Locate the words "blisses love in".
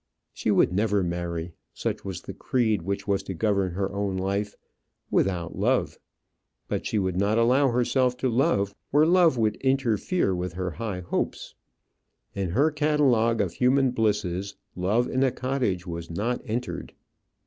13.91-15.21